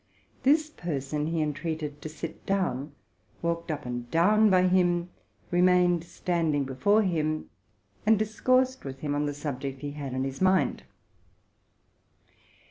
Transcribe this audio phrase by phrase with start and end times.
[0.41, 2.93] This person he entreated to sit down,
[3.43, 5.11] walked up and down by him,
[5.51, 7.51] remained standing before him,
[8.03, 10.81] and discoursed with him on the subject he had in his mind.